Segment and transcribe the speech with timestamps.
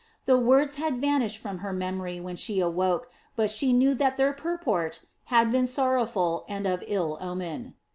[0.25, 4.33] The words had vanished from her memory when she awoke, but she knew that their
[4.33, 7.75] purport had been sorrowful and of ill omen.